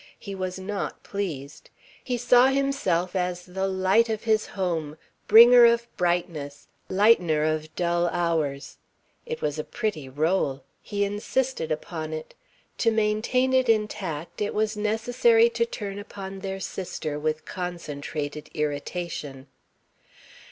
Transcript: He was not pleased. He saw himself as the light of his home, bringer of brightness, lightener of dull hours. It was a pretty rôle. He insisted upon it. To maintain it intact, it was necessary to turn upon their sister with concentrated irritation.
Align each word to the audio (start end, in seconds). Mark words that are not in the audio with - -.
He 0.17 0.33
was 0.33 0.57
not 0.57 1.03
pleased. 1.03 1.69
He 2.03 2.17
saw 2.17 2.47
himself 2.47 3.15
as 3.15 3.45
the 3.45 3.67
light 3.67 4.09
of 4.09 4.23
his 4.23 4.47
home, 4.47 4.97
bringer 5.27 5.65
of 5.65 5.85
brightness, 5.95 6.67
lightener 6.89 7.43
of 7.43 7.75
dull 7.75 8.07
hours. 8.07 8.77
It 9.27 9.43
was 9.43 9.59
a 9.59 9.63
pretty 9.63 10.09
rôle. 10.09 10.61
He 10.81 11.05
insisted 11.05 11.71
upon 11.71 12.13
it. 12.13 12.33
To 12.79 12.89
maintain 12.89 13.53
it 13.53 13.69
intact, 13.69 14.41
it 14.41 14.55
was 14.55 14.75
necessary 14.75 15.51
to 15.51 15.67
turn 15.67 15.99
upon 15.99 16.39
their 16.39 16.59
sister 16.59 17.19
with 17.19 17.45
concentrated 17.45 18.49
irritation. 18.55 19.45